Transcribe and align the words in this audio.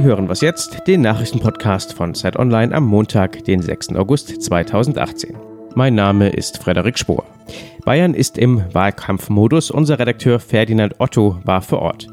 Sie 0.00 0.06
hören 0.06 0.30
was 0.30 0.40
jetzt, 0.40 0.86
den 0.86 1.02
Nachrichtenpodcast 1.02 1.92
von 1.92 2.14
Zeit 2.14 2.38
Online 2.38 2.74
am 2.74 2.86
Montag, 2.86 3.44
den 3.44 3.60
6. 3.60 3.96
August 3.96 4.42
2018. 4.42 5.36
Mein 5.74 5.94
Name 5.94 6.30
ist 6.30 6.56
Frederik 6.56 6.98
Spohr. 6.98 7.26
Bayern 7.84 8.14
ist 8.14 8.38
im 8.38 8.64
Wahlkampfmodus. 8.72 9.70
Unser 9.70 9.98
Redakteur 9.98 10.40
Ferdinand 10.40 10.94
Otto 11.00 11.38
war 11.44 11.60
vor 11.60 11.80
Ort. 11.82 12.06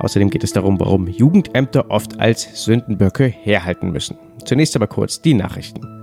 Außerdem 0.00 0.30
geht 0.30 0.42
es 0.42 0.52
darum, 0.52 0.80
warum 0.80 1.06
Jugendämter 1.06 1.92
oft 1.92 2.18
als 2.18 2.64
Sündenböcke 2.64 3.26
herhalten 3.26 3.92
müssen. 3.92 4.18
Zunächst 4.44 4.74
aber 4.74 4.88
kurz 4.88 5.22
die 5.22 5.34
Nachrichten. 5.34 5.97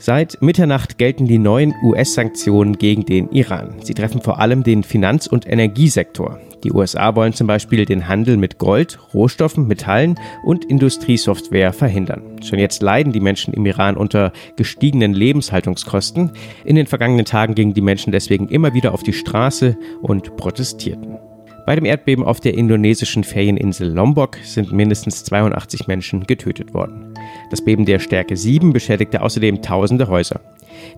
Seit 0.00 0.40
Mitternacht 0.40 0.96
gelten 0.96 1.26
die 1.26 1.38
neuen 1.38 1.74
US-Sanktionen 1.82 2.78
gegen 2.78 3.04
den 3.04 3.30
Iran. 3.32 3.74
Sie 3.82 3.94
treffen 3.94 4.22
vor 4.22 4.38
allem 4.38 4.62
den 4.62 4.84
Finanz- 4.84 5.26
und 5.26 5.44
Energiesektor. 5.44 6.38
Die 6.62 6.72
USA 6.72 7.16
wollen 7.16 7.32
zum 7.32 7.48
Beispiel 7.48 7.84
den 7.84 8.06
Handel 8.06 8.36
mit 8.36 8.58
Gold, 8.58 8.98
Rohstoffen, 9.12 9.66
Metallen 9.66 10.14
und 10.44 10.64
Industriesoftware 10.64 11.72
verhindern. 11.72 12.22
Schon 12.42 12.60
jetzt 12.60 12.80
leiden 12.80 13.12
die 13.12 13.20
Menschen 13.20 13.54
im 13.54 13.66
Iran 13.66 13.96
unter 13.96 14.32
gestiegenen 14.56 15.14
Lebenshaltungskosten. 15.14 16.30
In 16.64 16.76
den 16.76 16.86
vergangenen 16.86 17.24
Tagen 17.24 17.56
gingen 17.56 17.74
die 17.74 17.80
Menschen 17.80 18.12
deswegen 18.12 18.48
immer 18.48 18.74
wieder 18.74 18.94
auf 18.94 19.02
die 19.02 19.12
Straße 19.12 19.76
und 20.00 20.36
protestierten. 20.36 21.18
Bei 21.68 21.74
dem 21.74 21.84
Erdbeben 21.84 22.24
auf 22.24 22.40
der 22.40 22.54
indonesischen 22.54 23.24
Ferieninsel 23.24 23.92
Lombok 23.92 24.38
sind 24.42 24.72
mindestens 24.72 25.22
82 25.24 25.86
Menschen 25.86 26.26
getötet 26.26 26.72
worden. 26.72 27.12
Das 27.50 27.62
Beben 27.62 27.84
der 27.84 27.98
Stärke 27.98 28.38
7 28.38 28.72
beschädigte 28.72 29.20
außerdem 29.20 29.60
tausende 29.60 30.08
Häuser. 30.08 30.40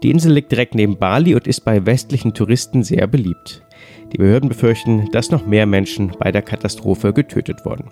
Die 0.04 0.12
Insel 0.12 0.32
liegt 0.32 0.52
direkt 0.52 0.76
neben 0.76 0.96
Bali 0.96 1.34
und 1.34 1.48
ist 1.48 1.64
bei 1.64 1.84
westlichen 1.86 2.34
Touristen 2.34 2.84
sehr 2.84 3.08
beliebt. 3.08 3.64
Die 4.12 4.18
Behörden 4.18 4.48
befürchten, 4.48 5.10
dass 5.10 5.32
noch 5.32 5.44
mehr 5.44 5.66
Menschen 5.66 6.12
bei 6.20 6.30
der 6.30 6.42
Katastrophe 6.42 7.12
getötet 7.12 7.64
wurden. 7.64 7.90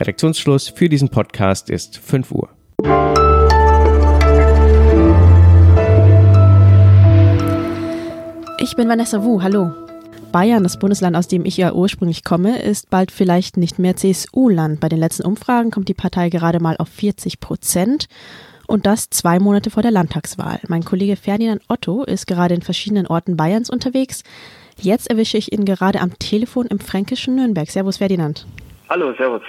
Redaktionsschluss 0.00 0.70
für 0.70 0.88
diesen 0.88 1.10
Podcast 1.10 1.68
ist 1.68 1.98
5 1.98 2.32
Uhr. 2.32 2.48
Ich 8.60 8.74
bin 8.76 8.88
Vanessa 8.88 9.22
Wu, 9.22 9.42
hallo. 9.42 9.87
Bayern, 10.32 10.62
das 10.62 10.78
Bundesland, 10.78 11.16
aus 11.16 11.26
dem 11.26 11.46
ich 11.46 11.56
ja 11.56 11.72
ursprünglich 11.72 12.22
komme, 12.22 12.60
ist 12.60 12.90
bald 12.90 13.10
vielleicht 13.10 13.56
nicht 13.56 13.78
mehr 13.78 13.96
CSU-Land. 13.96 14.78
Bei 14.78 14.90
den 14.90 14.98
letzten 14.98 15.24
Umfragen 15.24 15.70
kommt 15.70 15.88
die 15.88 15.94
Partei 15.94 16.28
gerade 16.28 16.60
mal 16.60 16.76
auf 16.76 16.88
40 16.88 17.40
Prozent. 17.40 18.08
Und 18.66 18.84
das 18.84 19.08
zwei 19.08 19.38
Monate 19.38 19.70
vor 19.70 19.82
der 19.82 19.90
Landtagswahl. 19.90 20.60
Mein 20.68 20.84
Kollege 20.84 21.16
Ferdinand 21.16 21.62
Otto 21.68 22.04
ist 22.04 22.26
gerade 22.26 22.54
in 22.54 22.60
verschiedenen 22.60 23.06
Orten 23.06 23.38
Bayerns 23.38 23.70
unterwegs. 23.70 24.22
Jetzt 24.78 25.08
erwische 25.08 25.38
ich 25.38 25.50
ihn 25.52 25.64
gerade 25.64 26.00
am 26.00 26.18
Telefon 26.18 26.66
im 26.66 26.78
fränkischen 26.78 27.36
Nürnberg. 27.36 27.70
Servus 27.70 27.96
Ferdinand. 27.96 28.46
Hallo, 28.90 29.14
servus. 29.16 29.42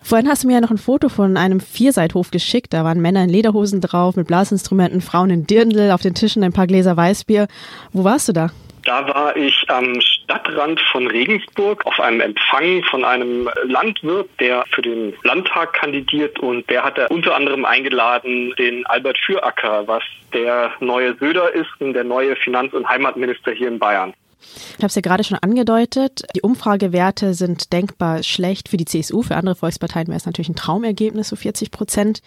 Vorhin 0.00 0.28
hast 0.28 0.44
du 0.44 0.48
mir 0.48 0.54
ja 0.54 0.60
noch 0.60 0.70
ein 0.70 0.78
Foto 0.78 1.08
von 1.08 1.38
einem 1.38 1.60
Vierseithof 1.60 2.30
geschickt. 2.30 2.74
Da 2.74 2.84
waren 2.84 3.00
Männer 3.00 3.24
in 3.24 3.30
Lederhosen 3.30 3.80
drauf, 3.80 4.16
mit 4.16 4.26
Blasinstrumenten, 4.26 5.00
Frauen 5.00 5.30
in 5.30 5.46
Dirndl, 5.46 5.90
auf 5.92 6.02
den 6.02 6.14
Tischen 6.14 6.44
ein 6.44 6.52
paar 6.52 6.66
Gläser 6.66 6.96
Weißbier. 6.96 7.48
Wo 7.94 8.04
warst 8.04 8.28
du 8.28 8.34
da? 8.34 8.50
Da 8.88 9.06
war 9.06 9.36
ich 9.36 9.66
am 9.68 10.00
Stadtrand 10.00 10.80
von 10.80 11.06
Regensburg 11.08 11.84
auf 11.84 12.00
einem 12.00 12.22
Empfang 12.22 12.82
von 12.84 13.04
einem 13.04 13.50
Landwirt, 13.64 14.30
der 14.40 14.64
für 14.70 14.80
den 14.80 15.12
Landtag 15.24 15.74
kandidiert 15.74 16.38
und 16.38 16.70
der 16.70 16.84
hatte 16.84 17.06
unter 17.10 17.36
anderem 17.36 17.66
eingeladen 17.66 18.54
den 18.58 18.86
Albert 18.86 19.18
Füracker, 19.18 19.86
was 19.86 20.02
der 20.32 20.72
neue 20.80 21.14
Söder 21.18 21.52
ist 21.52 21.68
und 21.80 21.92
der 21.92 22.04
neue 22.04 22.34
Finanz- 22.36 22.72
und 22.72 22.88
Heimatminister 22.88 23.52
hier 23.52 23.68
in 23.68 23.78
Bayern. 23.78 24.14
Ich 24.40 24.76
habe 24.76 24.86
es 24.86 24.94
ja 24.94 25.02
gerade 25.02 25.22
schon 25.22 25.36
angedeutet, 25.42 26.22
die 26.34 26.40
Umfragewerte 26.40 27.34
sind 27.34 27.74
denkbar 27.74 28.22
schlecht 28.22 28.70
für 28.70 28.78
die 28.78 28.86
CSU. 28.86 29.20
Für 29.20 29.36
andere 29.36 29.54
Volksparteien 29.54 30.06
wäre 30.06 30.16
es 30.16 30.24
natürlich 30.24 30.48
ein 30.48 30.56
Traumergebnis, 30.56 31.28
so 31.28 31.36
40 31.36 31.70
Prozent. 31.70 32.22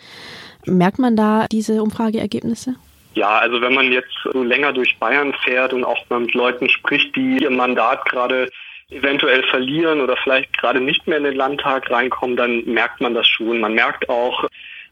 Merkt 0.68 1.00
man 1.00 1.16
da 1.16 1.48
diese 1.52 1.82
Umfrageergebnisse? 1.82 2.76
Ja, 3.14 3.40
also 3.40 3.62
wenn 3.62 3.74
man 3.74 3.92
jetzt 3.92 4.14
so 4.32 4.44
länger 4.44 4.72
durch 4.72 4.98
Bayern 4.98 5.34
fährt 5.44 5.74
und 5.74 5.84
auch 5.84 6.10
mal 6.10 6.22
mit 6.22 6.34
Leuten 6.34 6.70
spricht, 6.70 7.16
die 7.16 7.40
ihr 7.42 7.50
Mandat 7.50 8.06
gerade 8.06 8.50
eventuell 8.90 9.44
verlieren 9.44 10.02
oder 10.02 10.16
vielleicht 10.18 10.58
gerade 10.58 10.80
nicht 10.80 11.08
mehr 11.08 11.18
in 11.18 11.24
den 11.24 11.36
Landtag 11.36 11.90
reinkommen, 11.90 12.36
dann 12.36 12.64
merkt 12.66 13.02
man 13.02 13.14
das 13.14 13.28
schon. 13.28 13.60
Man 13.60 13.74
merkt 13.74 14.10
auch, 14.10 14.46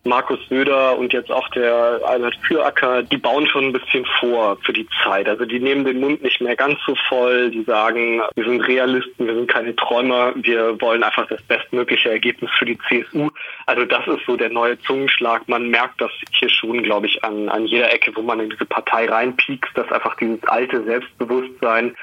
Markus 0.06 0.40
Söder 0.48 0.98
und 0.98 1.12
jetzt 1.12 1.30
auch 1.30 1.48
der 1.50 2.00
Albert 2.06 2.36
Füracker, 2.48 3.04
die 3.04 3.18
bauen 3.18 3.46
schon 3.48 3.66
ein 3.66 3.74
bisschen 3.74 4.06
vor 4.20 4.58
für 4.64 4.72
die 4.72 4.88
Zeit. 5.04 5.28
Also 5.28 5.46
die 5.46 5.60
nehmen 5.60 5.84
den 5.84 6.00
Mund 6.00 6.24
nicht 6.24 6.40
mehr 6.40 6.56
ganz 6.56 6.80
so 6.86 6.96
voll. 7.10 7.52
Die 7.52 7.64
sagen, 7.64 8.22
wir 8.36 8.46
sind 8.46 8.62
Realisten, 8.62 9.28
wir 9.28 9.36
sind 9.36 9.52
keine 9.52 9.76
Träumer, 9.76 10.34
wir 10.36 10.80
wollen 10.80 11.04
einfach 11.04 11.28
das 11.28 11.42
bestmögliche 11.42 12.10
Ergebnis 12.10 12.50
für 12.58 12.66
die 12.66 12.78
CSU. 12.88 13.30
Also 13.66 13.84
das 13.84 14.08
ist 14.08 14.26
so 14.26 14.38
der 14.38 14.50
neue 14.50 14.80
Zungenschlag. 14.80 15.48
Man 15.50 15.70
merkt 15.70 16.00
das 16.00 16.12
hier 16.32 16.50
schon, 16.50 16.82
glaube 16.82 17.08
ich, 17.08 17.22
an, 17.26 17.50
an 17.50 17.66
jeder 17.66 17.94
Ecke, 17.94 18.16
wo 18.16 18.22
man 18.22 18.40
in 18.40 18.50
diese 18.50 18.66
Partei 18.66 19.06
reinpiekst, 19.06 19.78
dass 19.78 19.92
einfach 19.92 20.16
dieses 20.16 20.42
alte 20.46 20.82
Selbstbewusstsein 20.86 21.96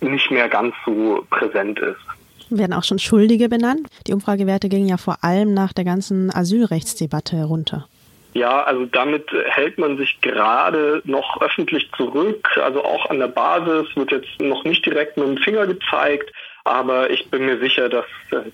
nicht 0.00 0.30
mehr 0.30 0.48
ganz 0.48 0.74
so 0.84 1.24
präsent 1.30 1.78
ist 1.78 2.15
werden 2.50 2.72
auch 2.72 2.84
schon 2.84 2.98
Schuldige 2.98 3.48
benannt. 3.48 3.88
Die 4.06 4.12
Umfragewerte 4.12 4.68
gingen 4.68 4.88
ja 4.88 4.96
vor 4.96 5.22
allem 5.22 5.54
nach 5.54 5.72
der 5.72 5.84
ganzen 5.84 6.34
Asylrechtsdebatte 6.34 7.36
herunter. 7.36 7.86
Ja, 8.34 8.64
also 8.64 8.84
damit 8.84 9.24
hält 9.46 9.78
man 9.78 9.96
sich 9.96 10.20
gerade 10.20 11.00
noch 11.04 11.40
öffentlich 11.40 11.90
zurück. 11.96 12.50
Also 12.62 12.84
auch 12.84 13.08
an 13.08 13.18
der 13.18 13.28
Basis 13.28 13.86
wird 13.96 14.12
jetzt 14.12 14.40
noch 14.40 14.62
nicht 14.64 14.84
direkt 14.84 15.16
mit 15.16 15.26
dem 15.26 15.38
Finger 15.38 15.66
gezeigt. 15.66 16.30
Aber 16.64 17.08
ich 17.08 17.30
bin 17.30 17.46
mir 17.46 17.58
sicher, 17.60 17.88
dass 17.88 18.04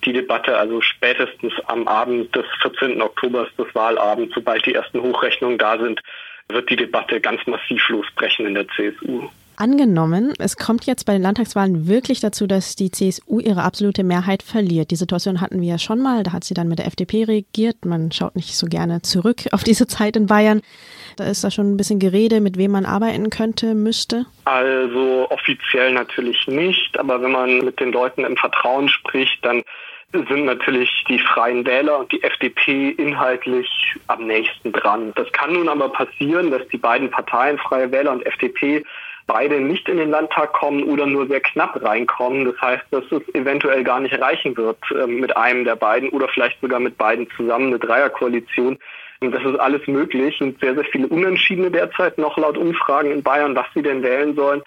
die 0.05 0.13
Debatte 0.13 0.57
also 0.57 0.81
spätestens 0.83 1.55
am 1.67 1.89
Abend 1.89 2.33
des 2.37 2.45
14. 2.61 3.01
Oktobers, 3.03 3.49
des 3.59 3.75
Wahlabends, 3.75 4.35
sobald 4.35 4.65
die 4.67 4.75
ersten 4.75 5.01
Hochrechnungen 5.01 5.59
da 5.59 5.79
sind, 5.79 6.01
wird 6.49 6.71
die 6.71 6.77
Debatte 6.77 7.21
ganz 7.21 7.45
massiv 7.47 7.89
losbrechen 7.89 8.47
in 8.47 8.55
der 8.55 8.69
CSU. 8.69 9.31
Angenommen, 9.57 10.33
es 10.39 10.57
kommt 10.57 10.87
jetzt 10.87 11.05
bei 11.05 11.13
den 11.13 11.23
Landtagswahlen 11.23 11.87
wirklich 11.87 12.21
dazu, 12.21 12.47
dass 12.47 12.75
die 12.75 12.91
CSU 12.91 13.41
ihre 13.41 13.63
absolute 13.63 14.03
Mehrheit 14.03 14.43
verliert. 14.43 14.91
Die 14.91 14.97
Situation 14.97 15.41
hatten 15.41 15.61
wir 15.61 15.69
ja 15.69 15.79
schon 15.79 16.01
mal, 16.01 16.23
da 16.23 16.33
hat 16.33 16.45
sie 16.45 16.55
dann 16.55 16.69
mit 16.69 16.79
der 16.79 16.87
FDP 16.87 17.25
regiert. 17.25 17.85
Man 17.85 18.11
schaut 18.12 18.35
nicht 18.35 18.57
so 18.57 18.67
gerne 18.67 19.03
zurück 19.03 19.43
auf 19.53 19.65
diese 19.65 19.87
Zeit 19.87 20.17
in 20.17 20.27
Bayern. 20.27 20.62
Da 21.17 21.25
ist 21.25 21.45
da 21.45 21.51
schon 21.51 21.73
ein 21.73 21.77
bisschen 21.77 21.99
Gerede, 21.99 22.41
mit 22.41 22.57
wem 22.57 22.71
man 22.71 22.87
arbeiten 22.87 23.31
könnte, 23.31 23.75
müsste. 23.75 24.27
Also 24.45 25.27
offiziell 25.31 25.93
natürlich 25.93 26.47
nicht, 26.47 26.99
aber 26.99 27.21
wenn 27.21 27.33
man 27.33 27.59
mit 27.59 27.79
den 27.81 27.93
Leuten 27.93 28.25
im 28.25 28.37
Vertrauen 28.37 28.89
spricht, 28.89 29.45
dann 29.45 29.62
sind 30.12 30.45
natürlich 30.45 30.91
die 31.09 31.19
Freien 31.19 31.65
Wähler 31.65 31.99
und 31.99 32.12
die 32.12 32.23
FDP 32.23 32.91
inhaltlich 32.91 33.69
am 34.09 34.27
nächsten 34.27 34.73
dran. 34.73 35.12
Das 35.17 35.31
kann 35.33 35.55
nun 35.55 35.69
aber 35.69 35.89
passieren, 35.89 36.51
dass 36.51 36.67
die 36.69 36.79
beiden 36.79 37.11
Parteien, 37.11 37.59
Freie 37.59 37.91
Wähler 37.91 38.12
und 38.12 38.27
FDP, 38.27 38.85
beide 39.27 39.60
nicht 39.60 39.88
in 39.88 39.97
den 39.97 40.10
Landtag 40.10 40.53
kommen 40.53 40.84
oder 40.84 41.06
nur 41.06 41.27
sehr 41.27 41.41
knapp 41.41 41.83
reinkommen. 41.83 42.44
Das 42.44 42.60
heißt, 42.60 42.84
dass 42.91 43.05
es 43.10 43.34
eventuell 43.34 43.84
gar 43.84 44.00
nicht 44.00 44.19
reichen 44.21 44.56
wird 44.56 44.78
äh, 44.91 45.06
mit 45.06 45.37
einem 45.37 45.65
der 45.65 45.77
beiden 45.77 46.09
oder 46.10 46.28
vielleicht 46.28 46.60
sogar 46.60 46.81
mit 46.81 46.99
beiden 46.99 47.28
zusammen 47.37 47.69
eine 47.69 47.78
Dreierkoalition. 47.78 48.78
Und 49.21 49.32
das 49.32 49.44
ist 49.44 49.59
alles 49.59 49.87
möglich. 49.87 50.37
Sind 50.38 50.61
sehr, 50.61 50.75
sehr 50.75 50.84
viele 50.84 51.06
Unentschiedene 51.06 51.71
derzeit 51.71 52.19
noch 52.19 52.37
laut 52.37 52.59
Umfragen 52.59 53.12
in 53.12 53.22
Bayern, 53.22 53.55
was 53.55 53.66
sie 53.75 53.82
denn 53.82 54.03
wählen 54.03 54.34
sollen. 54.34 54.62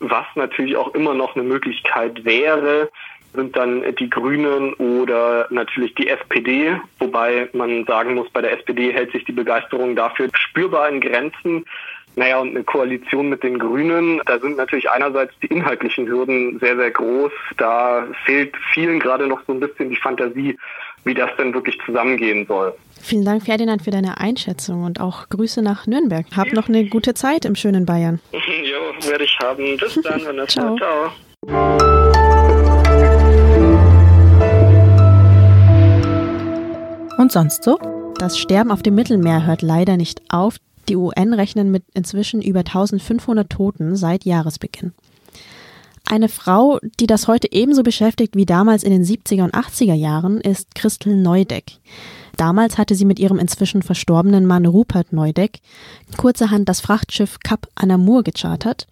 Was 0.00 0.26
natürlich 0.34 0.76
auch 0.76 0.94
immer 0.94 1.14
noch 1.14 1.34
eine 1.34 1.44
Möglichkeit 1.44 2.24
wäre, 2.24 2.88
sind 3.34 3.56
dann 3.56 3.84
die 3.96 4.08
Grünen 4.08 4.72
oder 4.74 5.46
natürlich 5.50 5.94
die 5.94 6.08
SPD, 6.08 6.80
wobei 6.98 7.48
man 7.52 7.84
sagen 7.84 8.14
muss, 8.14 8.30
bei 8.30 8.40
der 8.40 8.52
SPD 8.58 8.92
hält 8.92 9.12
sich 9.12 9.24
die 9.24 9.32
Begeisterung 9.32 9.94
dafür 9.96 10.28
spürbar 10.32 10.88
in 10.88 11.00
Grenzen. 11.00 11.64
Naja, 12.16 12.40
und 12.40 12.50
eine 12.50 12.64
Koalition 12.64 13.28
mit 13.28 13.42
den 13.42 13.58
Grünen, 13.58 14.20
da 14.26 14.38
sind 14.40 14.56
natürlich 14.56 14.90
einerseits 14.90 15.32
die 15.40 15.46
inhaltlichen 15.46 16.08
Hürden 16.08 16.58
sehr, 16.58 16.76
sehr 16.76 16.90
groß. 16.90 17.30
Da 17.56 18.06
fehlt 18.24 18.54
vielen 18.72 18.98
gerade 18.98 19.26
noch 19.26 19.40
so 19.46 19.52
ein 19.52 19.60
bisschen 19.60 19.90
die 19.90 19.96
Fantasie, 19.96 20.58
wie 21.04 21.14
das 21.14 21.30
denn 21.38 21.54
wirklich 21.54 21.78
zusammengehen 21.86 22.44
soll. 22.46 22.74
Vielen 23.00 23.24
Dank, 23.24 23.44
Ferdinand, 23.44 23.82
für 23.82 23.92
deine 23.92 24.18
Einschätzung 24.18 24.84
und 24.84 25.00
auch 25.00 25.28
Grüße 25.28 25.62
nach 25.62 25.86
Nürnberg. 25.86 26.26
Hab 26.36 26.52
noch 26.52 26.68
eine 26.68 26.86
gute 26.86 27.14
Zeit 27.14 27.44
im 27.44 27.54
schönen 27.54 27.86
Bayern. 27.86 28.20
jo, 28.32 29.08
werde 29.08 29.24
ich 29.24 29.38
haben. 29.40 29.76
Bis 29.76 30.00
dann, 30.02 30.24
Vanessa. 30.26 30.76
Ciao. 30.76 30.76
Ciao. 30.76 31.12
Und 37.18 37.32
sonst 37.32 37.64
so? 37.64 37.78
Das 38.18 38.38
Sterben 38.38 38.70
auf 38.70 38.82
dem 38.82 38.94
Mittelmeer 38.94 39.46
hört 39.46 39.62
leider 39.62 39.96
nicht 39.96 40.22
auf. 40.28 40.56
Die 40.88 40.96
UN 40.96 41.34
rechnen 41.34 41.70
mit 41.70 41.84
inzwischen 41.94 42.40
über 42.40 42.60
1500 42.60 43.48
Toten 43.50 43.96
seit 43.96 44.24
Jahresbeginn. 44.24 44.92
Eine 46.10 46.30
Frau, 46.30 46.78
die 47.00 47.06
das 47.06 47.28
heute 47.28 47.52
ebenso 47.52 47.82
beschäftigt 47.82 48.34
wie 48.34 48.46
damals 48.46 48.82
in 48.82 48.90
den 48.90 49.04
70er 49.04 49.44
und 49.44 49.54
80er 49.54 49.92
Jahren, 49.92 50.40
ist 50.40 50.74
Christel 50.74 51.14
Neudeck. 51.16 51.72
Damals 52.38 52.78
hatte 52.78 52.94
sie 52.94 53.04
mit 53.04 53.18
ihrem 53.18 53.38
inzwischen 53.38 53.82
verstorbenen 53.82 54.46
Mann 54.46 54.64
Rupert 54.64 55.12
Neudeck 55.12 55.60
kurzerhand 56.16 56.68
das 56.68 56.80
Frachtschiff 56.80 57.40
Cap 57.40 57.68
Anamur 57.74 58.22
gechartert 58.22 58.86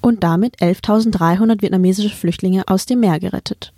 und 0.00 0.22
damit 0.22 0.60
11.300 0.60 1.60
vietnamesische 1.60 2.14
Flüchtlinge 2.14 2.62
aus 2.68 2.86
dem 2.86 3.00
Meer 3.00 3.20
gerettet. 3.20 3.72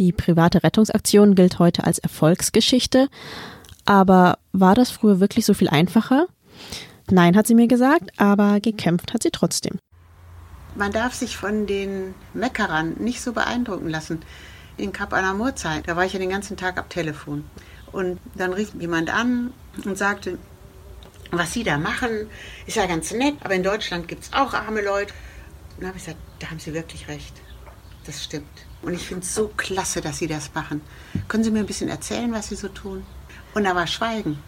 Die 0.00 0.10
private 0.10 0.64
Rettungsaktion 0.64 1.36
gilt 1.36 1.60
heute 1.60 1.84
als 1.84 1.98
Erfolgsgeschichte. 2.00 3.08
Aber 3.84 4.38
war 4.52 4.74
das 4.74 4.90
früher 4.90 5.20
wirklich 5.20 5.44
so 5.44 5.54
viel 5.54 5.68
einfacher? 5.68 6.26
Nein, 7.10 7.36
hat 7.36 7.46
sie 7.46 7.54
mir 7.54 7.68
gesagt, 7.68 8.10
aber 8.16 8.60
gekämpft 8.60 9.12
hat 9.12 9.22
sie 9.22 9.30
trotzdem. 9.30 9.78
Man 10.74 10.90
darf 10.90 11.14
sich 11.14 11.36
von 11.36 11.66
den 11.66 12.14
Meckerern 12.32 12.94
nicht 12.98 13.20
so 13.20 13.32
beeindrucken 13.32 13.88
lassen. 13.88 14.22
In 14.76 14.92
Kap 14.92 15.12
Anamur-Zeit, 15.12 15.86
da 15.86 15.96
war 15.96 16.04
ich 16.04 16.14
ja 16.14 16.18
den 16.18 16.30
ganzen 16.30 16.56
Tag 16.56 16.78
am 16.78 16.88
Telefon. 16.88 17.44
Und 17.92 18.18
dann 18.34 18.52
rief 18.52 18.74
jemand 18.74 19.08
an 19.08 19.52
und 19.84 19.96
sagte, 19.96 20.38
was 21.30 21.52
Sie 21.52 21.62
da 21.62 21.78
machen, 21.78 22.28
ist 22.66 22.76
ja 22.76 22.86
ganz 22.86 23.12
nett, 23.12 23.36
aber 23.42 23.54
in 23.54 23.62
Deutschland 23.62 24.08
gibt 24.08 24.24
es 24.24 24.32
auch 24.32 24.52
arme 24.52 24.82
Leute. 24.82 25.12
Und 25.74 25.82
dann 25.82 25.88
habe 25.88 25.98
ich 25.98 26.04
gesagt, 26.04 26.20
da 26.40 26.50
haben 26.50 26.58
Sie 26.58 26.74
wirklich 26.74 27.06
recht. 27.08 27.34
Das 28.04 28.24
stimmt. 28.24 28.46
Und 28.82 28.94
ich 28.94 29.06
finde 29.06 29.22
es 29.22 29.34
so 29.34 29.50
klasse, 29.56 30.00
dass 30.00 30.18
Sie 30.18 30.26
das 30.26 30.52
machen. 30.54 30.80
Können 31.28 31.44
Sie 31.44 31.50
mir 31.50 31.60
ein 31.60 31.66
bisschen 31.66 31.88
erzählen, 31.88 32.32
was 32.32 32.48
Sie 32.48 32.56
so 32.56 32.68
tun? 32.68 33.04
Und 33.54 33.64
da 33.64 33.74
war 33.74 33.86
Schweigen. 33.86 34.38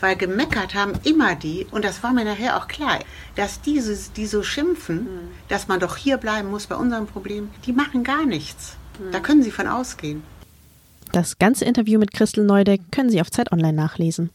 Weil 0.00 0.16
gemeckert 0.16 0.74
haben 0.74 0.92
immer 1.04 1.34
die, 1.34 1.66
und 1.70 1.84
das 1.84 2.02
war 2.02 2.12
mir 2.12 2.24
nachher 2.24 2.56
auch 2.58 2.68
klar, 2.68 2.98
dass 3.34 3.60
diese, 3.62 3.96
die 4.12 4.26
so 4.26 4.42
schimpfen, 4.42 5.04
mhm. 5.04 5.28
dass 5.48 5.68
man 5.68 5.80
doch 5.80 5.96
hier 5.96 6.18
bleiben 6.18 6.50
muss 6.50 6.66
bei 6.66 6.76
unserem 6.76 7.06
Problem, 7.06 7.48
die 7.64 7.72
machen 7.72 8.04
gar 8.04 8.26
nichts. 8.26 8.76
Mhm. 8.98 9.12
Da 9.12 9.20
können 9.20 9.42
Sie 9.42 9.50
von 9.50 9.66
ausgehen. 9.66 10.22
Das 11.12 11.38
ganze 11.38 11.64
Interview 11.64 11.98
mit 11.98 12.12
Christel 12.12 12.44
Neudeck 12.44 12.80
können 12.90 13.10
Sie 13.10 13.20
auf 13.20 13.30
Zeit 13.30 13.52
Online 13.52 13.72
nachlesen. 13.72 14.30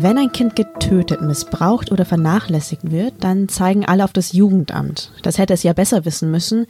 Wenn 0.00 0.16
ein 0.18 0.30
Kind 0.30 0.54
getötet, 0.54 1.22
missbraucht 1.22 1.90
oder 1.90 2.04
vernachlässigt 2.04 2.90
wird, 2.90 3.14
dann 3.20 3.48
zeigen 3.48 3.84
alle 3.84 4.04
auf 4.04 4.12
das 4.12 4.32
Jugendamt. 4.32 5.10
Das 5.22 5.38
hätte 5.38 5.54
es 5.54 5.64
ja 5.64 5.72
besser 5.72 6.04
wissen 6.04 6.30
müssen. 6.30 6.66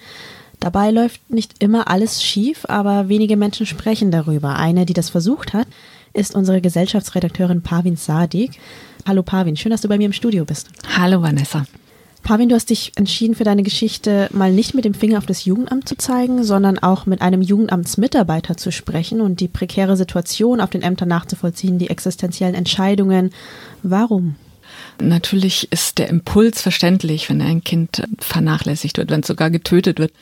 Dabei 0.61 0.91
läuft 0.91 1.31
nicht 1.31 1.63
immer 1.63 1.89
alles 1.89 2.23
schief, 2.23 2.65
aber 2.69 3.09
wenige 3.09 3.37
Menschen 3.37 3.67
sprechen 3.67 4.11
darüber. 4.11 4.57
Eine, 4.57 4.87
die 4.87 4.93
das 4.93 5.11
versucht 5.11 5.53
hat, 5.53 5.69
ist 6.13 6.35
unsere 6.35 6.61
Gesellschaftsredakteurin 6.61 7.63
Pavin 7.63 7.97
Sadik. 7.97 8.59
Hallo 9.07 9.23
Pavin, 9.23 9.57
schön, 9.57 9.71
dass 9.71 9.83
du 9.83 9.89
bei 9.89 9.99
mir 9.99 10.07
im 10.07 10.13
Studio 10.13 10.45
bist. 10.45 10.69
Hallo 10.97 11.23
Vanessa. 11.23 11.65
Pavin, 12.25 12.49
du 12.49 12.57
hast 12.57 12.71
dich 12.71 12.93
entschieden 12.97 13.35
für 13.35 13.45
deine 13.45 13.63
Geschichte 13.63 14.29
mal 14.33 14.53
nicht 14.53 14.75
mit 14.75 14.85
dem 14.85 14.93
Finger 14.93 15.19
auf 15.19 15.27
das 15.27 15.45
Jugendamt 15.45 15.89
zu 15.89 15.97
zeigen, 15.97 16.43
sondern 16.45 16.79
auch 16.79 17.07
mit 17.07 17.23
einem 17.23 17.41
Jugendamtsmitarbeiter 17.41 18.57
zu 18.57 18.73
sprechen 18.73 19.21
und 19.21 19.41
die 19.41 19.49
prekäre 19.49 19.97
Situation 19.97 20.61
auf 20.61 20.71
den 20.71 20.83
Ämtern 20.83 21.09
nachzuvollziehen, 21.09 21.79
die 21.79 21.89
existenziellen 21.89 22.55
Entscheidungen. 22.55 23.31
Warum? 23.83 24.35
Natürlich 25.01 25.71
ist 25.73 25.99
der 25.99 26.09
Impuls 26.09 26.63
verständlich, 26.63 27.29
wenn 27.29 27.43
ein 27.43 27.63
Kind 27.63 28.03
vernachlässigt 28.19 28.99
wird, 28.99 29.11
wenn 29.11 29.21
es 29.21 29.27
sogar 29.27 29.51
getötet 29.51 29.99
wird 29.99 30.13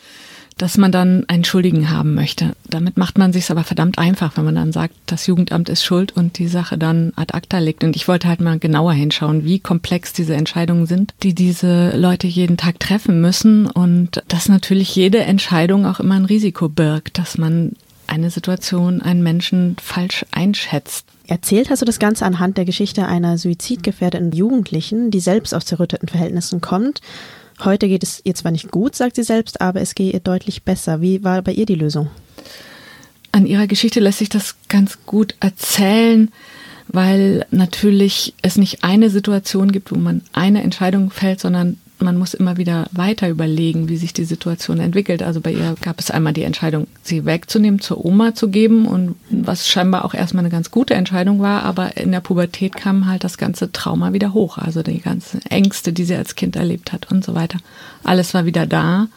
dass 0.59 0.79
man 0.79 0.91
dann 0.91 1.25
einen 1.29 1.45
Schuldigen 1.45 1.91
haben 1.91 2.15
möchte. 2.15 2.57
Damit 2.69 2.97
macht 2.97 3.19
man 3.19 3.33
sich 3.33 3.51
aber 3.51 3.63
verdammt 3.63 3.99
einfach, 3.99 4.37
wenn 4.37 4.45
man 4.45 4.55
dann 4.55 4.73
sagt, 4.73 4.95
das 5.05 5.27
Jugendamt 5.27 5.69
ist 5.69 5.85
schuld 5.85 6.17
und 6.17 6.39
die 6.39 6.49
Sache 6.49 6.79
dann 6.79 7.13
ad 7.15 7.35
acta 7.35 7.59
legt. 7.59 7.85
Und 7.85 7.95
ich 7.95 8.09
wollte 8.09 8.27
halt 8.27 8.41
mal 8.41 8.59
genauer 8.59 8.95
hinschauen, 8.95 9.45
wie 9.45 9.59
komplex 9.59 10.15
diese 10.15 10.35
Entscheidungen 10.35 10.87
sind, 10.87 11.13
die 11.23 11.35
diese 11.35 11.95
Leute 11.97 12.27
jeden 12.27 12.57
Tag 12.57 12.81
treffen 12.81 13.21
müssen 13.21 13.67
und 13.67 14.23
dass 14.29 14.49
natürlich 14.49 14.97
jede 14.97 15.19
Entscheidung 15.19 15.85
auch 15.85 16.01
immer 16.01 16.15
ein 16.15 16.25
Risiko 16.25 16.71
birgt, 16.71 17.19
dass 17.19 17.37
man 17.37 17.73
eine 18.07 18.31
Situation, 18.31 19.03
einen 19.03 19.23
Menschen 19.23 19.77
falsch 19.83 20.25
einschätzt. 20.31 21.07
Erzählt 21.29 21.71
hast 21.71 21.83
du 21.83 21.87
das 21.87 21.99
Ganze 21.99 22.25
anhand 22.25 22.57
der 22.57 22.65
Geschichte 22.65 23.07
einer 23.07 23.39
suizidgefährdeten 23.39 24.33
Jugendlichen, 24.33 25.11
die 25.11 25.21
selbst 25.21 25.55
aus 25.55 25.65
zerrütteten 25.65 26.09
Verhältnissen 26.09 26.61
kommt 26.61 27.01
Heute 27.65 27.89
geht 27.89 28.03
es 28.03 28.21
ihr 28.25 28.35
zwar 28.35 28.53
nicht 28.53 28.71
gut, 28.71 28.95
sagt 28.95 29.17
sie 29.17 29.23
selbst, 29.23 29.61
aber 29.61 29.81
es 29.81 29.95
gehe 29.95 30.13
ihr 30.13 30.21
deutlich 30.21 30.63
besser. 30.63 31.01
Wie 31.01 31.25
war 31.25 31.41
bei 31.43 31.53
ihr 31.53 31.67
die 31.67 31.75
Lösung? 31.75 32.11
An 33.33 33.47
ihrer 33.47 33.67
Geschichte 33.67 34.01
lässt 34.01 34.19
sich 34.19 34.29
das 34.29 34.57
ganz 34.69 34.99
gut 35.07 35.35
erzählen, 35.41 36.31
weil 36.89 37.47
natürlich 37.51 38.35
es 38.43 38.57
nicht 38.57 38.85
eine 38.85 39.11
Situation 39.11 39.73
gibt, 39.73 39.91
wo 39.91 39.97
man 39.97 40.23
eine 40.33 40.63
Entscheidung 40.63 41.11
fällt, 41.11 41.41
sondern 41.41 41.79
man 41.99 42.17
muss 42.17 42.35
immer 42.35 42.57
wieder 42.57 42.89
weiter 42.93 43.29
überlegen, 43.29 43.89
wie 43.89 43.97
sich 43.97 44.13
die 44.13 44.25
Situation 44.25 44.81
entwickelt. 44.81 45.23
Also 45.23 45.41
bei 45.41 45.53
ihr 45.53 45.77
gab 45.81 45.99
es 45.99 46.11
einmal 46.11 46.33
die 46.33 46.43
Entscheidung, 46.43 46.87
sie 47.03 47.25
wegzunehmen, 47.25 47.81
zur 47.81 48.05
Oma 48.05 48.35
zu 48.35 48.49
geben 48.49 48.87
und 48.87 49.17
was 49.31 49.69
scheinbar 49.69 50.05
auch 50.05 50.15
erstmal 50.15 50.43
eine 50.43 50.51
ganz 50.51 50.71
gute 50.71 50.95
Entscheidung 50.95 51.41
war, 51.41 51.63
aber 51.63 51.97
in 51.97 52.13
der 52.13 52.21
Pubertät 52.21 52.77
kam 52.77 53.07
halt 53.07 53.25
das 53.25 53.39
ganze 53.39 53.73
Trauma 53.73 54.13
wieder 54.13 54.35
hoch, 54.35 54.59
also 54.59 54.83
die 54.83 55.01
ganzen 55.01 55.41
Ängste, 55.47 55.93
die 55.93 56.05
sie 56.05 56.17
als 56.17 56.35
Kind 56.35 56.57
erlebt 56.57 56.93
hat 56.93 57.11
und 57.11 57.25
so 57.25 57.35
weiter. 57.35 57.59
Alles 58.05 58.35
war 58.35 58.45
wieder 58.45 58.67
da. 58.67 59.09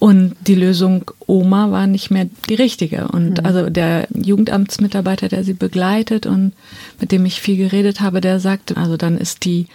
Und 0.00 0.36
die 0.46 0.54
Lösung 0.54 1.10
Oma 1.26 1.72
war 1.72 1.88
nicht 1.88 2.12
mehr 2.12 2.28
die 2.48 2.54
richtige. 2.54 3.08
Und 3.08 3.40
mhm. 3.40 3.46
also 3.46 3.68
der 3.68 4.06
Jugendamtsmitarbeiter, 4.14 5.28
der 5.28 5.42
sie 5.42 5.54
begleitet 5.54 6.24
und 6.24 6.52
mit 7.00 7.10
dem 7.10 7.26
ich 7.26 7.40
viel 7.40 7.56
geredet 7.56 8.00
habe, 8.00 8.20
der 8.20 8.38
sagte, 8.38 8.76
also 8.76 8.96
dann 8.96 9.18
ist 9.18 9.44
die 9.44 9.66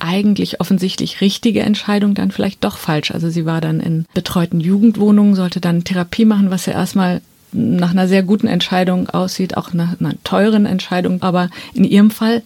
eigentlich 0.00 0.60
offensichtlich 0.60 1.20
richtige 1.20 1.60
Entscheidung 1.60 2.14
dann 2.14 2.30
vielleicht 2.30 2.64
doch 2.64 2.76
falsch. 2.76 3.10
Also 3.10 3.30
sie 3.30 3.46
war 3.46 3.60
dann 3.60 3.80
in 3.80 4.06
betreuten 4.14 4.60
Jugendwohnungen, 4.60 5.34
sollte 5.34 5.60
dann 5.60 5.84
Therapie 5.84 6.24
machen, 6.24 6.50
was 6.50 6.66
ja 6.66 6.72
erstmal 6.72 7.20
nach 7.52 7.90
einer 7.90 8.08
sehr 8.08 8.22
guten 8.22 8.46
Entscheidung 8.46 9.08
aussieht, 9.08 9.56
auch 9.56 9.72
nach 9.72 10.00
einer 10.00 10.14
teuren 10.24 10.66
Entscheidung. 10.66 11.22
Aber 11.22 11.50
in 11.74 11.84
ihrem 11.84 12.10
Fall 12.10 12.42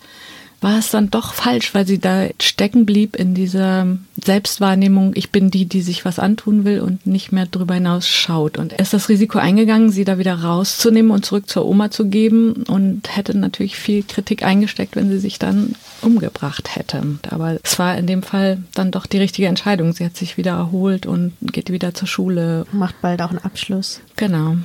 war 0.60 0.78
es 0.78 0.90
dann 0.90 1.10
doch 1.10 1.34
falsch, 1.34 1.74
weil 1.74 1.86
sie 1.86 1.98
da 1.98 2.28
stecken 2.40 2.86
blieb 2.86 3.16
in 3.16 3.34
dieser 3.34 3.86
Selbstwahrnehmung, 4.22 5.12
ich 5.14 5.30
bin 5.30 5.50
die, 5.50 5.66
die 5.66 5.82
sich 5.82 6.04
was 6.04 6.18
antun 6.18 6.64
will 6.64 6.80
und 6.80 7.06
nicht 7.06 7.32
mehr 7.32 7.46
darüber 7.46 7.74
hinaus 7.74 8.08
schaut. 8.08 8.56
Und 8.56 8.72
er 8.72 8.80
ist 8.80 8.94
das 8.94 9.08
Risiko 9.08 9.38
eingegangen, 9.38 9.90
sie 9.90 10.04
da 10.04 10.18
wieder 10.18 10.34
rauszunehmen 10.42 11.10
und 11.10 11.26
zurück 11.26 11.48
zur 11.48 11.66
Oma 11.66 11.90
zu 11.90 12.06
geben 12.06 12.64
und 12.68 13.14
hätte 13.14 13.36
natürlich 13.36 13.76
viel 13.76 14.02
Kritik 14.02 14.42
eingesteckt, 14.42 14.96
wenn 14.96 15.10
sie 15.10 15.18
sich 15.18 15.38
dann 15.38 15.74
umgebracht 16.00 16.76
hätte. 16.76 17.02
Aber 17.30 17.58
es 17.62 17.78
war 17.78 17.96
in 17.96 18.06
dem 18.06 18.22
Fall 18.22 18.62
dann 18.74 18.90
doch 18.90 19.06
die 19.06 19.18
richtige 19.18 19.48
Entscheidung. 19.48 19.92
Sie 19.92 20.04
hat 20.04 20.16
sich 20.16 20.36
wieder 20.36 20.52
erholt 20.52 21.06
und 21.06 21.34
geht 21.42 21.70
wieder 21.70 21.94
zur 21.94 22.08
Schule. 22.08 22.66
Macht 22.72 23.00
bald 23.02 23.20
auch 23.20 23.30
einen 23.30 23.38
Abschluss. 23.38 24.00
Genau. 24.16 24.56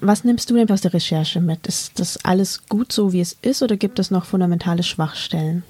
Was 0.00 0.24
nimmst 0.24 0.50
du 0.50 0.54
denn 0.54 0.70
aus 0.70 0.80
der 0.80 0.94
Recherche 0.94 1.40
mit? 1.40 1.66
Ist 1.66 1.98
das 1.98 2.24
alles 2.24 2.66
gut 2.68 2.92
so, 2.92 3.12
wie 3.12 3.20
es 3.20 3.36
ist, 3.42 3.62
oder 3.62 3.76
gibt 3.76 3.98
es 3.98 4.10
noch 4.10 4.24
fundamentale 4.24 4.82
Schwachstellen? 4.82 5.62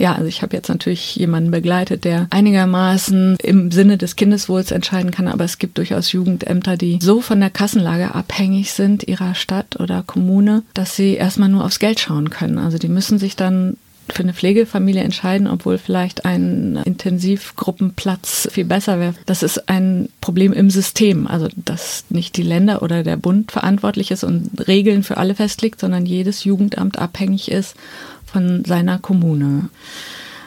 Ja, 0.00 0.14
also 0.14 0.28
ich 0.28 0.40
habe 0.40 0.56
jetzt 0.56 0.70
natürlich 0.70 1.14
jemanden 1.16 1.50
begleitet, 1.50 2.04
der 2.04 2.26
einigermaßen 2.30 3.36
im 3.42 3.70
Sinne 3.70 3.98
des 3.98 4.16
Kindeswohls 4.16 4.70
entscheiden 4.70 5.10
kann, 5.10 5.28
aber 5.28 5.44
es 5.44 5.58
gibt 5.58 5.76
durchaus 5.76 6.10
Jugendämter, 6.12 6.78
die 6.78 6.98
so 7.02 7.20
von 7.20 7.38
der 7.38 7.50
Kassenlage 7.50 8.14
abhängig 8.14 8.72
sind 8.72 9.06
ihrer 9.06 9.34
Stadt 9.34 9.78
oder 9.78 10.02
Kommune, 10.02 10.62
dass 10.72 10.96
sie 10.96 11.16
erstmal 11.16 11.50
nur 11.50 11.66
aufs 11.66 11.80
Geld 11.80 12.00
schauen 12.00 12.30
können. 12.30 12.56
Also 12.56 12.78
die 12.78 12.88
müssen 12.88 13.18
sich 13.18 13.36
dann 13.36 13.76
für 14.12 14.22
eine 14.22 14.34
Pflegefamilie 14.34 15.02
entscheiden, 15.02 15.46
obwohl 15.46 15.78
vielleicht 15.78 16.24
ein 16.24 16.80
Intensivgruppenplatz 16.84 18.48
viel 18.50 18.64
besser 18.64 19.00
wäre. 19.00 19.14
Das 19.26 19.42
ist 19.42 19.68
ein 19.68 20.08
Problem 20.20 20.52
im 20.52 20.70
System, 20.70 21.26
also 21.26 21.48
dass 21.56 22.04
nicht 22.08 22.36
die 22.36 22.42
Länder 22.42 22.82
oder 22.82 23.02
der 23.02 23.16
Bund 23.16 23.52
verantwortlich 23.52 24.10
ist 24.10 24.24
und 24.24 24.66
Regeln 24.66 25.02
für 25.02 25.16
alle 25.16 25.34
festlegt, 25.34 25.80
sondern 25.80 26.06
jedes 26.06 26.44
Jugendamt 26.44 26.98
abhängig 26.98 27.50
ist 27.50 27.76
von 28.24 28.64
seiner 28.64 28.98
Kommune. 28.98 29.68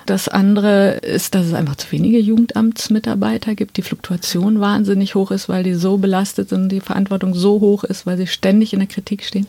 Das 0.05 0.27
andere 0.27 0.95
ist, 0.97 1.33
dass 1.33 1.45
es 1.45 1.53
einfach 1.53 1.77
zu 1.77 1.89
wenige 1.91 2.19
Jugendamtsmitarbeiter 2.19 3.55
gibt, 3.55 3.77
die 3.77 3.83
Fluktuation 3.83 4.59
wahnsinnig 4.59 5.15
hoch 5.15 5.31
ist, 5.31 5.47
weil 5.47 5.63
die 5.63 5.75
so 5.75 5.97
belastet 5.97 6.49
sind, 6.49 6.69
die 6.69 6.81
Verantwortung 6.81 7.33
so 7.33 7.61
hoch 7.61 7.85
ist, 7.85 8.05
weil 8.05 8.17
sie 8.17 8.27
ständig 8.27 8.73
in 8.73 8.79
der 8.79 8.89
Kritik 8.89 9.23
stehen 9.23 9.47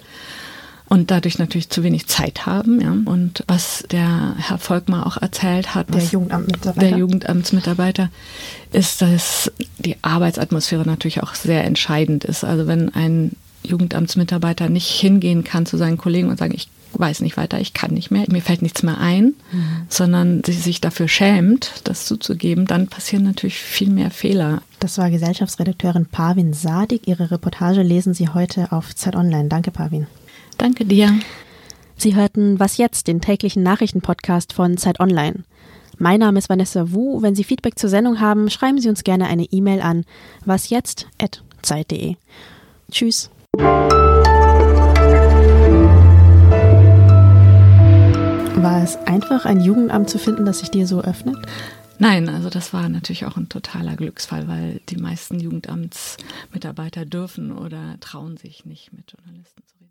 und 0.88 1.10
dadurch 1.10 1.38
natürlich 1.38 1.70
zu 1.70 1.82
wenig 1.82 2.06
Zeit 2.06 2.46
haben. 2.46 2.80
Ja. 2.80 2.94
Und 3.04 3.42
was 3.46 3.84
der 3.90 4.34
Herr 4.38 4.58
Volkmar 4.58 5.06
auch 5.06 5.16
erzählt 5.16 5.74
hat, 5.74 5.92
der 5.92 6.02
Jugendamtsmitarbeiter. 6.02 6.88
der 6.88 6.98
Jugendamtsmitarbeiter, 6.98 8.10
ist, 8.72 9.02
dass 9.02 9.50
die 9.78 9.96
Arbeitsatmosphäre 10.02 10.84
natürlich 10.84 11.22
auch 11.22 11.34
sehr 11.34 11.64
entscheidend 11.64 12.24
ist. 12.24 12.44
Also 12.44 12.66
wenn 12.66 12.94
ein 12.94 13.32
Jugendamtsmitarbeiter 13.62 14.68
nicht 14.68 14.88
hingehen 14.88 15.42
kann 15.42 15.64
zu 15.64 15.76
seinen 15.76 15.96
Kollegen 15.96 16.28
und 16.28 16.38
sagen, 16.38 16.54
ich 16.54 16.68
weiß 16.92 17.20
nicht 17.20 17.36
weiter, 17.36 17.60
ich 17.60 17.72
kann 17.72 17.92
nicht 17.92 18.10
mehr, 18.10 18.24
mir 18.28 18.42
fällt 18.42 18.62
nichts 18.62 18.82
mehr 18.82 18.98
ein, 18.98 19.34
mhm. 19.52 19.86
sondern 19.88 20.42
sie 20.44 20.52
sich 20.52 20.80
dafür 20.80 21.08
schämt, 21.08 21.72
das 21.84 22.06
zuzugeben, 22.06 22.66
dann 22.66 22.86
passieren 22.86 23.24
natürlich 23.24 23.56
viel 23.56 23.90
mehr 23.90 24.10
Fehler. 24.10 24.62
Das 24.78 24.98
war 24.98 25.10
Gesellschaftsredakteurin 25.10 26.06
Pavin 26.06 26.52
Sadig. 26.52 27.08
Ihre 27.08 27.30
Reportage 27.30 27.82
lesen 27.82 28.14
Sie 28.14 28.28
heute 28.28 28.70
auf 28.70 28.94
Zeit 28.94 29.16
Online. 29.16 29.48
Danke, 29.48 29.70
Pavin. 29.70 30.06
Danke 30.58 30.84
dir. 30.84 31.12
Sie 31.96 32.14
hörten 32.14 32.58
Was 32.60 32.76
jetzt, 32.76 33.06
den 33.08 33.20
täglichen 33.20 33.62
Nachrichtenpodcast 33.62 34.52
von 34.52 34.76
Zeit 34.76 35.00
Online. 35.00 35.44
Mein 35.98 36.20
Name 36.20 36.38
ist 36.38 36.48
Vanessa 36.48 36.92
Wu. 36.92 37.22
Wenn 37.22 37.34
Sie 37.34 37.44
Feedback 37.44 37.78
zur 37.78 37.88
Sendung 37.88 38.20
haben, 38.20 38.50
schreiben 38.50 38.80
Sie 38.80 38.88
uns 38.88 39.04
gerne 39.04 39.26
eine 39.26 39.44
E-Mail 39.44 39.80
an 39.80 40.04
wasjetzt.zeit.de. 40.44 42.16
Tschüss. 42.90 43.30
War 48.56 48.82
es 48.82 48.96
einfach, 49.06 49.44
ein 49.44 49.60
Jugendamt 49.60 50.10
zu 50.10 50.18
finden, 50.18 50.44
das 50.44 50.58
sich 50.60 50.70
dir 50.70 50.86
so 50.86 51.00
öffnet? 51.00 51.36
Nein, 51.98 52.28
also 52.28 52.50
das 52.50 52.72
war 52.72 52.88
natürlich 52.88 53.24
auch 53.24 53.36
ein 53.36 53.48
totaler 53.48 53.94
Glücksfall, 53.94 54.48
weil 54.48 54.80
die 54.88 54.96
meisten 54.96 55.38
Jugendamtsmitarbeiter 55.38 57.04
dürfen 57.06 57.52
oder 57.52 57.98
trauen 58.00 58.36
sich 58.36 58.64
nicht 58.64 58.92
mit 58.92 59.12
Journalisten 59.12 59.62
zu 59.66 59.74
reden. 59.76 59.83